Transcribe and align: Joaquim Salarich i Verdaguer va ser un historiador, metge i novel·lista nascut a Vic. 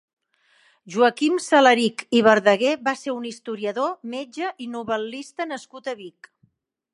Joaquim 0.93 1.35
Salarich 1.47 2.01
i 2.19 2.23
Verdaguer 2.27 2.71
va 2.87 2.95
ser 3.01 3.13
un 3.19 3.27
historiador, 3.33 3.93
metge 4.15 4.51
i 4.67 4.71
novel·lista 4.79 5.49
nascut 5.53 5.93
a 5.93 5.97
Vic. 6.03 6.33